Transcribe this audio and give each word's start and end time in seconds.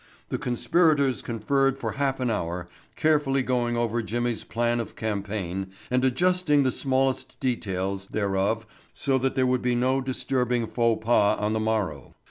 The 0.29 0.39
conspirators 0.39 1.21
conferred 1.21 1.77
for 1.77 1.91
a 1.91 1.97
half 1.97 2.19
an 2.19 2.31
hour, 2.31 2.67
carefully 2.95 3.43
going 3.43 3.77
over 3.77 4.01
Jimmy's 4.01 4.43
plan 4.43 4.79
of 4.79 4.95
campaign 4.95 5.69
and 5.91 6.03
adjusting 6.03 6.63
the 6.63 6.71
smallest 6.71 7.39
details 7.39 8.07
thereof 8.07 8.65
so 8.95 9.19
that 9.19 9.35
there 9.35 9.45
would 9.45 9.61
be 9.61 9.75
no 9.75 10.01
disturbing 10.01 10.65
faux 10.65 11.05
pas 11.05 11.37
on 11.39 11.53
the 11.53 11.59
morrow. 11.59 12.15